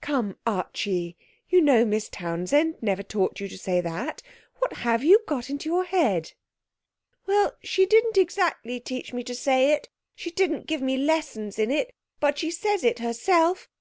[0.00, 1.16] 'Come, Archie,
[1.48, 4.22] you know Miss Townsend never taught you to say that.
[4.60, 6.34] What have you got into your head?'
[7.26, 11.72] 'Well, she didn't exactly teach me to say it she didn't give me lessons in
[11.72, 13.68] it but she says it herself.